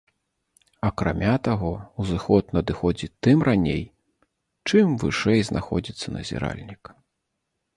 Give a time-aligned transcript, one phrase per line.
[0.87, 1.69] Акрамя таго,
[2.03, 3.83] узыход надыходзіць тым раней,
[4.71, 6.83] чым вышэй знаходзіцца назіральнік.